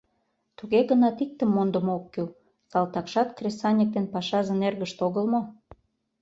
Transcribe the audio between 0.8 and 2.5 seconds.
гынат иктым мондымо ок кӱл: